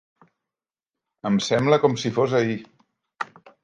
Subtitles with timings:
[1.33, 2.61] Em sembla com si fos ahir.